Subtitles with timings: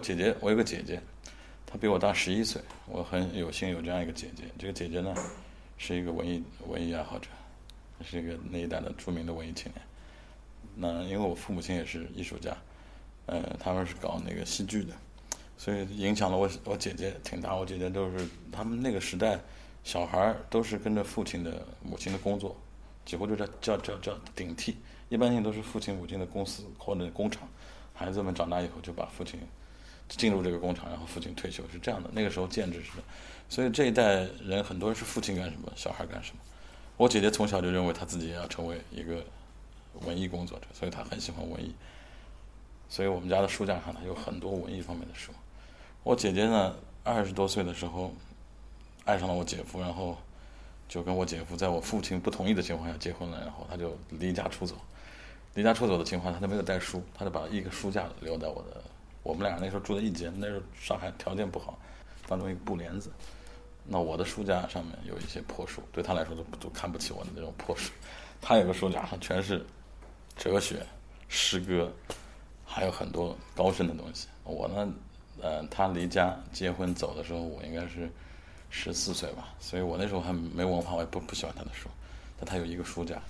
[0.00, 1.00] 姐姐，我有个姐姐，
[1.66, 4.44] 她比我大十一岁，我很有幸有这样一个姐姐。
[4.58, 5.14] 这个姐姐呢，
[5.78, 7.28] 是一个文艺文艺爱好者，
[8.04, 9.82] 是一个那一代的著名的文艺青年。
[10.74, 12.56] 那因为我父母亲也是艺术家，
[13.26, 14.94] 呃，他们是搞那个戏剧的，
[15.58, 17.54] 所以影响了我我姐姐挺大。
[17.54, 19.38] 我姐姐都是他们那个时代，
[19.84, 22.56] 小孩儿都是跟着父亲的母亲的工作，
[23.04, 24.76] 几乎就叫叫叫叫顶替，
[25.08, 27.46] 一般性都是父亲母亲的公司或者工厂。
[27.92, 29.38] 孩子们长大以后就把父亲
[30.16, 32.10] 进入这个工厂，然后父亲退休是这样的。
[32.12, 33.02] 那个时候建制是的，
[33.48, 36.38] 所以这一代人很多人是父亲干什么，小孩干什么。
[36.96, 39.24] 我姐姐从小就认为她自己也要成为一个
[40.02, 41.74] 文艺工作者，所以她很喜欢文艺。
[42.88, 45.32] 所以我们家的书架上呢有很多文艺方面的书。
[46.02, 48.12] 我姐姐呢二十多岁的时候
[49.04, 50.18] 爱上了我姐夫，然后
[50.88, 54.74] 就跟我姐夫在我父亲不同意的情况下结婚了，然后他就离家出走。
[55.54, 58.82] 离家出走的情况，他都没有带书，他就把一个书架留在我的。
[59.22, 61.78] 我们俩那时候住在一间，那时候上海条件不好，
[62.26, 63.10] 当中一个布帘子。
[63.84, 67.90] 那我的书架上面有一些破书，对他来说都都看不起我的那种破书。
[68.40, 69.64] 他有个书架上全是
[70.36, 70.84] 哲学、
[71.28, 71.92] 诗歌，
[72.64, 74.28] 还有很多高深的东西。
[74.44, 74.92] 我呢，
[75.42, 78.08] 呃，他离家结婚走的时候，我应该是
[78.70, 81.88] 十四岁吧，所以我那时候还没文化，我也不不喜欢他的书。
[82.38, 83.20] 但他有一个书架。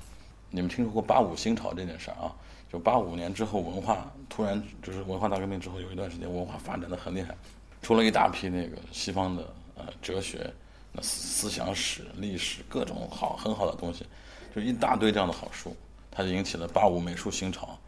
[0.50, 2.34] 你们听说过八五新潮这件事儿啊？
[2.72, 7.36] 就八五年之后，文化突然就是文化大革命之后，有一段时间文化发展的很厉害，
[7.82, 9.42] 出了一大批那个西方的
[9.76, 10.52] 呃哲学、
[10.92, 14.06] 那思想史、历史各种好很好的东西，
[14.54, 15.76] 就一大堆这样的好书，
[16.10, 17.78] 它就引起了八五美术新潮，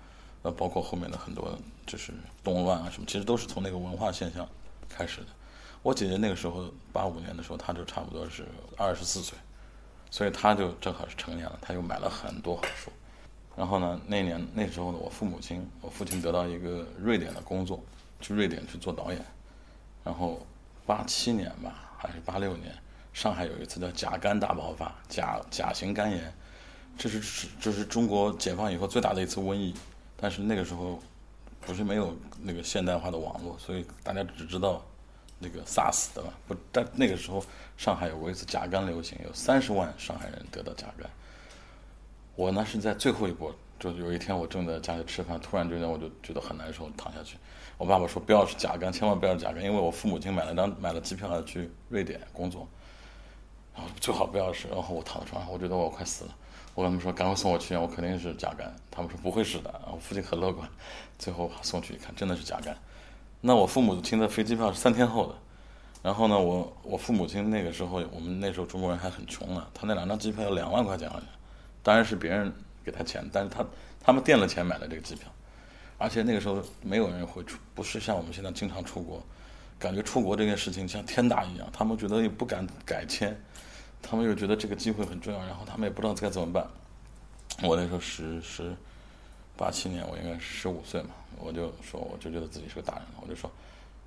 [0.43, 4.49] 那包括后面的很多就是动乱啊什么，其实都是从那个文化现象
[4.89, 5.27] 开始的。
[5.83, 9.39] 我姐姐那个时候八五年的时候，她就差不多是二十四岁。
[10.11, 12.93] 所以他就正好是成年了，他又买了很多好书。
[13.57, 17.83] 然后呢，那年那时候呢，我父母亲，我父亲得到一个瑞典的工作，
[18.21, 19.25] 去瑞典去做导演。
[20.05, 20.45] 然后
[20.87, 22.75] 八七年吧，还是八六年，
[23.13, 26.33] 上海有一次叫甲肝大爆发，甲甲型肝炎，
[26.97, 29.75] 这是这是中国解放以后最大的一次瘟疫。
[30.17, 31.01] 但是那个时候
[31.61, 34.83] 不是没有那个现代化的网络，所以大家只知道。
[35.45, 36.33] 那个 SARS 的吧？
[36.47, 37.45] 不，但那个时候
[37.77, 41.11] 上海有过一次甲肝流行，有三十万上海人得到甲肝。
[42.35, 47.37] 我呢是在最后一波，就有一天我正在家里吃饭，突然之间我就觉得很难受，躺下去。
[47.79, 52.67] 我爸爸说不要是甲肝，千万不要是甲肝，因为我父母亲买了张买了机票去瑞典工作，
[53.75, 54.69] 然后最好不要是。
[54.69, 56.35] 然后我躺在床上，我觉得我快死了。
[56.75, 58.75] 我跟他们说赶快送我去医院，我肯定是甲肝。
[58.91, 60.67] 他们说不会是的，我父亲很乐观。
[61.19, 62.75] 最后送去一看，真的是甲肝。
[63.41, 65.35] 那我父母亲的飞机票是三天后的，
[66.03, 71.27] 然后呢，我我父母亲那个时候，我们那时候中国人还很穷呢，他那两张机票要两万块钱好像，
[71.83, 72.53] 当然是别人
[72.85, 73.65] 给他钱，但是他
[74.01, 75.29] 他们垫了钱买了这个机票，
[75.99, 79.23] 而且那个时候没有人会出，不是像我们现在经常出国，
[79.79, 83.37] 感觉出国这件事情像天大一样，他们觉得也不敢改签，
[84.01, 86.67] 他们又觉得这个机会很重要，然后他们也不知道该怎么办。
[87.63, 88.75] 我那时候十十
[89.57, 91.11] 八七年，我应该十五岁嘛。
[91.39, 93.15] 我就说，我就觉得自己是个大人了。
[93.21, 93.51] 我就说，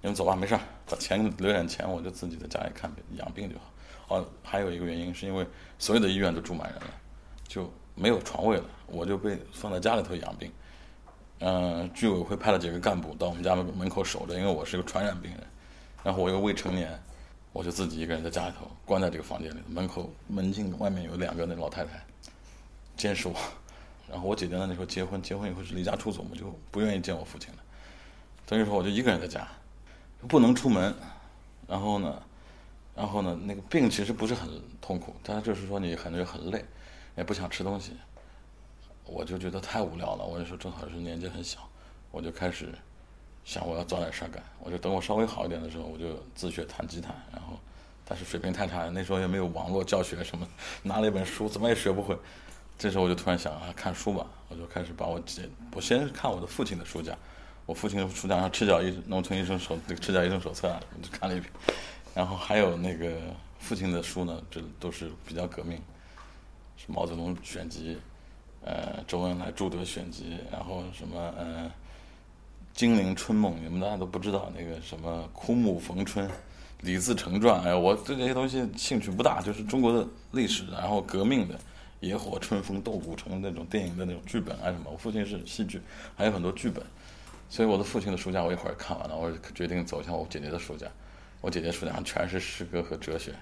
[0.01, 4.15] 你们走吧，没事儿，把钱留点钱，我就自己在家里看病养病就好。
[4.15, 5.45] 哦，还有一个原因是因为
[5.77, 6.87] 所有的医院都住满人了，
[7.47, 10.51] 就没有床位了，我就被放在家里头养病。
[11.39, 15.39] 嗯，居委会派了几个干部到我们家门门口守着，因为我是个传染病人。
[16.03, 16.97] 然后我又未成年，
[17.51, 21.91] 我就自己一个人在家里头关在这个房间里，门口门禁外面有两个那老太太
[22.95, 23.35] 监视我。
[24.09, 27.59] 然后我姐姐呢那时候结婚，结婚以后是离家出走嘛，就不愿意见我父亲了。
[28.45, 29.47] 等于说我就一个人在家，
[30.27, 30.93] 不能出门。
[31.67, 32.21] 然后呢，
[32.95, 34.47] 然后呢，那个病其实不是很
[34.79, 36.63] 痛苦，但就是说你很多很累，
[37.15, 37.93] 也不想吃东西。
[39.05, 40.25] 我就觉得太无聊了。
[40.25, 41.59] 我那时候正好是年纪很小，
[42.11, 42.73] 我就开始
[43.43, 44.43] 想我要找点事儿干。
[44.59, 47.09] 我就等我稍微好一点的时候，我就自学弹吉他。
[47.31, 47.59] 然后，
[48.03, 50.47] 但是水平太差，那时候也没有网络教学什么，
[50.81, 52.17] 拿了一本书怎么也学不会。
[52.77, 57.15] 这时候我就突然想啊，看书吧，我就开始把我姐，我先看我的父亲的书架，
[57.65, 61.49] 我父亲的书架上《赤脚医农村医生手》那个《赤脚医生手册》，我就看了一遍，
[62.13, 63.17] 然后还有那个
[63.59, 65.81] 父亲的书呢，这都是比较革命，
[66.77, 67.97] 是毛泽东选集，
[68.63, 71.65] 呃，周恩来朱德选集，然后什么呃，
[72.73, 76.27] 《金陵春梦》，你们大家都不知道那个什么《枯木逢春》，
[76.81, 81.59] 《李自成传》，哎，我对这些东西兴趣不大，就是中国的历史，然后革命的。
[82.01, 85.81] 野火春风斗古城那种电影的那种剧本啊什么，我父亲是戏剧，
[86.15, 86.83] 还有很多剧本，
[87.49, 90.85] 所以我的父亲的书架我一会儿看完了，我决定走向我姐姐的书架。
[91.41, 93.33] 我姐姐书架上全是诗歌和哲学，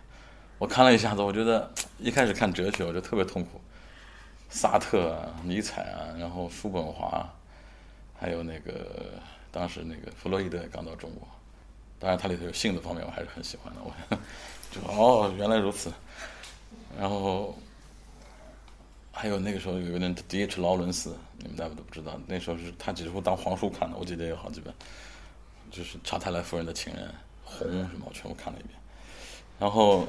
[0.59, 1.69] 我看了一下子，我觉得
[1.99, 3.59] 一开始看哲学我就特别痛苦，
[4.49, 7.27] 萨特啊、尼采啊，然后叔本华，
[8.17, 9.13] 还有那个
[9.51, 11.27] 当时那个弗洛伊德也刚到中国，
[11.99, 13.81] 当然他里头有性的方面我还是很喜欢的。
[13.83, 13.91] 我
[14.71, 15.91] 就哦，原来如此。
[16.97, 17.57] 然后
[19.11, 20.61] 还有那个时候有个人 D.H.
[20.61, 24.73] 劳伦斯，你们大家都不知道，那时候是他几乎当皇书看的，我记得有好几本，
[25.71, 27.13] 就是查泰莱夫人的情人、
[27.43, 28.79] 红什么，我全部看了一遍。
[29.59, 30.07] 然后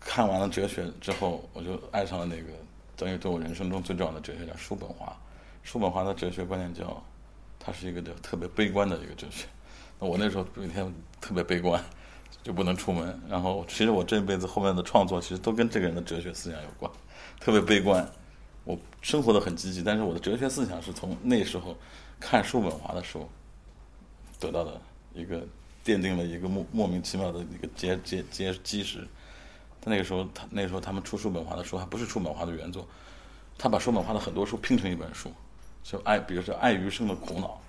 [0.00, 2.48] 看完了哲学之后，我就爱上了那个
[2.96, 5.14] 等于对我人生中最重要的哲学家叔本华。
[5.62, 7.02] 叔本华的哲学观念叫，
[7.58, 9.46] 他是一个叫特别悲观的一个哲学。
[10.00, 11.82] 那我那时候每天特别悲观，
[12.42, 13.20] 就不能出门。
[13.28, 16.90] 然后其实我这辈子后面的创作其实都跟这个人的哲学思想有关，
[17.38, 18.08] 特别悲观。
[18.64, 21.76] 我生活的很积极，但是我的哲学思想是从那时候
[22.20, 23.28] 看叔本华的时候
[24.38, 24.80] 得到的
[25.12, 25.38] 一个
[25.84, 29.06] 奠定了一个莫莫名其妙的一个结结结基石。
[29.80, 32.86] 他那个时候，他那个时候他们出叔本华的书还不是叔本华的原作，
[33.56, 35.32] 他把叔本华的很多书拼成一本书。
[35.82, 37.60] 就爱，比如说爱余生的苦恼。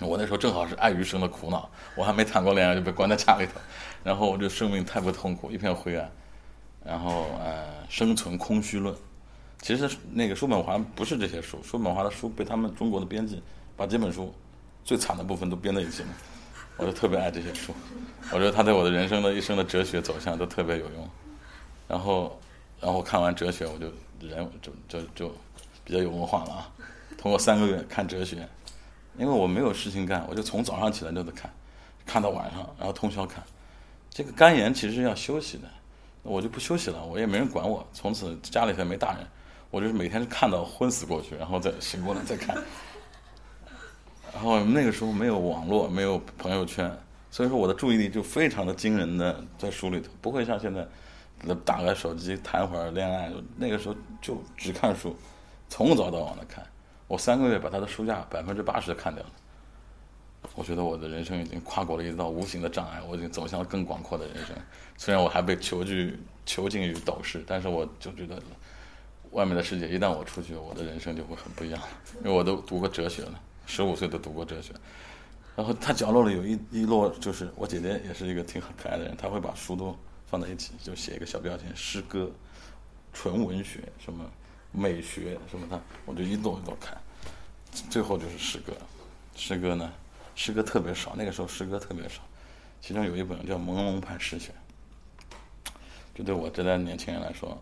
[0.00, 3.60] 我那时候正好是爱余生的苦恼，我还没谈过恋爱就被关在家里头，
[4.04, 6.10] 然后我这生命太不痛苦，一片灰暗。
[6.84, 8.94] 然后呃，生存空虚论。
[9.60, 13.42] 其实那个叔本华不是这些书，叔本华的书被他们中国的编辑
[13.76, 14.32] 把这本书
[14.84, 16.08] 最惨的部分都编在一起了。
[16.78, 17.74] 我就特别爱这些书，
[18.30, 21.08] 我觉得他对我的人生的一生的哲学走向都特别有用。
[21.88, 22.40] 然后，
[22.80, 23.86] 然后看完哲学，我就
[24.26, 25.34] 人就就就
[25.84, 26.70] 比较有文化了啊。
[27.16, 28.48] 通过三个月看哲学，
[29.18, 31.52] 因为我没有事情干，我就从早上起来就得看，
[32.06, 33.42] 看到晚上，然后通宵看。
[34.08, 35.64] 这个肝炎其实要休息的，
[36.22, 37.84] 我就不休息了，我也没人管我。
[37.92, 39.26] 从此家里头没大人，
[39.70, 42.56] 我就是每天是看到昏死过去，然后再醒过来再看。
[44.38, 46.88] 然后那个时候没有网络，没有朋友圈，
[47.28, 50.86] 所以说我的注意力就非常的惊人的在书里头，不会像现在
[51.64, 53.32] 打开手机谈会儿恋爱。
[53.56, 55.16] 那个时候就只看书，
[55.68, 56.64] 从早到晚的看。
[57.08, 59.30] 我三个月把他的书架 百分之八十看掉了，
[60.54, 64.54] 我觉得我的人生已经跨过了一道无形的障碍，我已经走向了更广阔的人生。
[64.96, 68.40] 虽然我还被囚禁囚禁于斗室，但是我就觉得
[69.32, 71.82] 外面的世界一旦我出去，我的人生就会很不一样。
[72.20, 74.74] 因为我都读过哲学了，十五岁都读过哲学。
[75.54, 82.28] 然后他角落里有一一摞，就是我姐姐也是一个挺可爱的人，她会把书都放在一起，就写一个小标签：诗歌、
[83.12, 84.28] 纯文学什么。
[84.70, 86.94] 美学什么的，我就一摞一摞看，
[87.88, 88.74] 最后就是诗歌。
[89.34, 89.90] 诗歌呢，
[90.34, 92.20] 诗歌特别少，那个时候诗歌特别少。
[92.82, 94.54] 其中有一本叫《朦胧派诗选》，
[96.14, 97.56] 这对我这代年轻人来说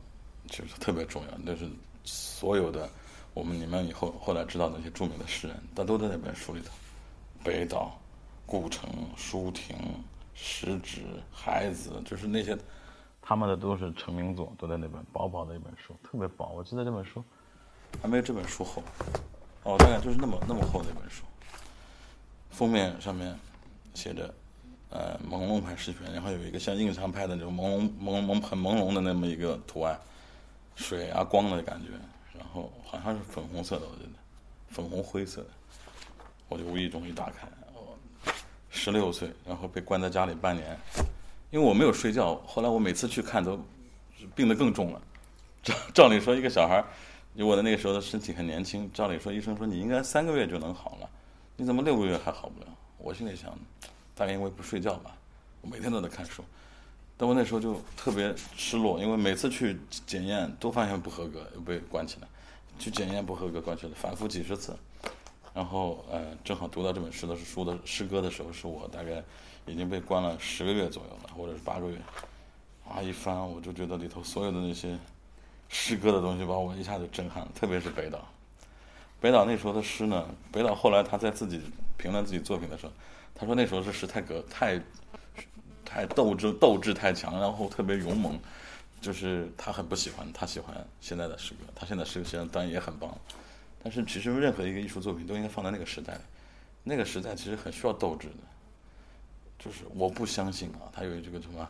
[0.49, 1.39] 就是特别重要。
[1.47, 1.71] 就是
[2.03, 2.91] 所有的
[3.37, 6.71] 我们你们以后后来知道那些著名的诗人，他都在那本书里头。
[7.45, 7.95] 北岛、
[8.47, 9.77] 顾城、舒婷、
[10.33, 12.57] 石指、孩子，就是那些。
[13.21, 16.53] 他们的都是成名作，都在那本薄薄的一本书，特别薄。
[16.55, 17.23] 我记得这本书
[18.01, 18.83] 还没有这本书厚，
[19.65, 21.25] 哦，大概就是那么那么厚的一本书。
[22.51, 23.37] 封面上面
[23.95, 24.33] 写着
[24.91, 30.01] “呃，朦胧派诗选”，然后有一个像印象派的那种朦胧、朦胧、很朦胧的那么一个图案，
[30.77, 32.01] 水啊光的感觉，然
[32.57, 34.11] 后好像是粉红色的，我觉得
[34.71, 35.49] 粉红灰色的。
[36.49, 37.93] 我就无意中一打开，哦，
[38.71, 40.79] 十六岁，然后被关在家里半年。
[41.51, 43.61] 因为我没有睡觉，后来我每次去看都
[44.35, 45.03] 病得更重了。
[45.63, 46.85] 照照理说，一个小孩，
[47.35, 51.11] 因为我的那个时候的身体很年轻，照理说医生说你应该三个月就能好了，
[51.57, 52.67] 你怎么六个月还好不了？
[52.99, 53.53] 我心里想，
[54.15, 55.17] 大概因为不睡觉吧。
[55.63, 56.45] 我每天都在看书，
[57.17, 62.29] 但我那时候就特别失落，因为每次去检验都发现不合格，又被关起来。
[62.79, 64.77] 去检验不合格，关起来，反复几十次。
[65.55, 69.23] 然后呃，正好读到这本诗的书的诗歌的时候，是我大概。
[69.69, 71.99] 已经被关了十个月左右了，或者是八个月。
[72.89, 74.97] 啊，一翻我就觉得里头所有的那些
[75.69, 78.25] 诗歌的东西把我一下子震撼了，特别是北岛。
[79.21, 81.61] 北岛那时候的诗呢，北岛后来他在自己
[81.97, 82.93] 评论自己作品的时候，
[83.35, 84.81] 他说那时候是诗太格太
[85.85, 88.39] 太斗志斗志太强，然后特别勇猛，
[89.07, 91.61] 就是他很不喜欢，他喜欢现在的诗歌。
[91.77, 93.17] 他现在诗歌当然也很棒，
[93.81, 96.19] 但是其实任何一个艺术作品都应该放在那个时代，
[96.83, 98.35] 那个时代其实很需要斗志的。
[99.61, 101.69] 就是我不相信啊，他有这个什么，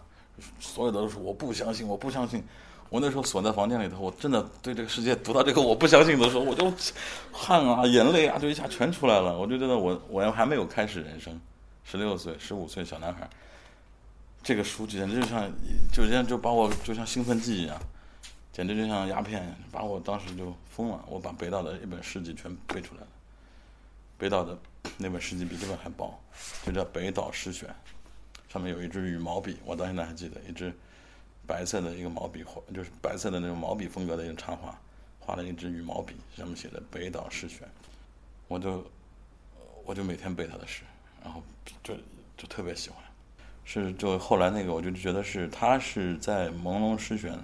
[0.58, 2.42] 所有的都是我不相信，我不相信。
[2.88, 6.72] 我那时候锁在房间里头，我真的对这个世界读到这个我不相信的时候，我就
[7.32, 9.38] 汗啊、眼泪啊，就一下全出来了。
[9.38, 11.38] 我就觉得我我还没有开始人生，
[11.84, 13.28] 十六岁、十五岁小男孩，
[14.46, 15.52] 这个书简直就像，
[15.92, 17.76] 就像就把我就像兴奋剂一样，
[18.52, 21.04] 简直就像鸦片，把我当时就疯了。
[21.08, 23.08] 我把北岛的一本诗集全背出来了，
[24.16, 24.56] 北岛的。
[24.98, 26.16] 那本诗集比这本还薄，
[26.64, 27.68] 就叫《北岛诗选》，
[28.52, 30.72] 上面有一支羽毛笔，我到现在还记得，一支
[31.44, 34.78] 白色的一个毛笔画，就是白色的那种毛笔风格的一个插画，
[35.18, 37.62] 画了一支羽毛笔，上面写的《北岛诗选》。
[38.46, 38.88] 我就
[39.84, 40.84] 我就每天背他的诗，
[41.24, 41.42] 然后
[41.82, 41.96] 就
[42.36, 43.02] 就特别喜欢。
[43.66, 47.38] 是就后来那个，我就觉得是他是在朦胧诗选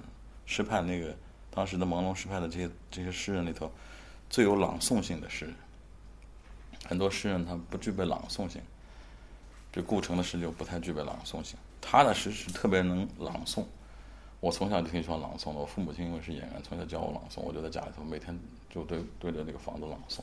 [0.47, 1.15] 诗派那个
[1.51, 3.71] 当时的朦胧诗派的这些这些诗人里头
[4.31, 5.55] 最有朗诵性的诗人。
[6.87, 8.63] 很多诗人他不具备朗诵性，
[9.73, 11.59] 就顾城的诗就不太具备朗诵性。
[11.81, 13.65] 他的诗是特别能朗诵。
[14.39, 15.61] 我从小就挺喜欢朗诵的。
[15.61, 18.37] 我父母亲因为是演员，从小教我朗诵，我就在家里头每天
[18.71, 20.21] 就对对着那个房子朗诵，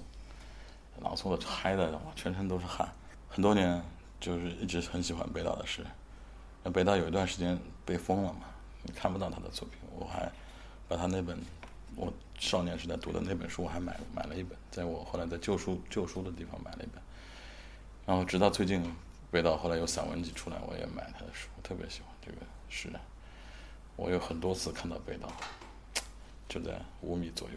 [1.01, 2.87] 朗诵的嗨的全身都是汗。
[3.29, 3.81] 很多年
[4.19, 5.85] 就是一直很喜欢北岛的诗。
[6.63, 8.41] 那北岛有一段时间被封了嘛，
[8.83, 9.79] 你看不到他的作品。
[9.97, 10.31] 我还
[10.87, 11.37] 把他那本
[11.95, 17.01] 我少年时代读的那本书，我还买买了一本，在我后来在旧书旧书的地方买了一本。
[18.05, 18.83] 然后直到最近
[19.29, 22.37] 北岛后来有散文集出来，我也买他的书，特别喜欢这个
[22.69, 22.99] 诗人。
[23.95, 25.31] 我有很多次看到北岛，
[26.47, 27.55] 就在五米左右，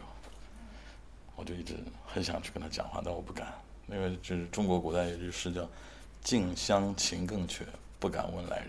[1.37, 3.53] 我就一直很想去跟他讲话，但我不敢，
[3.87, 5.63] 因为就是中国古代有句诗叫
[6.23, 7.67] “近乡情更怯，
[7.99, 8.69] 不敢问来人”，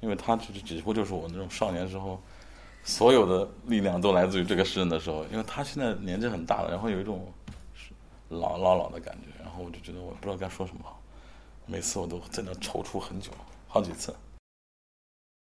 [0.00, 2.20] 因为他就是几乎就是我那种少年时候
[2.84, 7.32] 所有的力量都来自于这个诗人的时候，因为他现在年纪很大了，然后有一种
[8.28, 11.00] 老老老的感觉，然后我就觉得我不知道该说什么好，
[11.66, 13.30] 每次我都在那踌躇很久，
[13.66, 14.14] 好几次。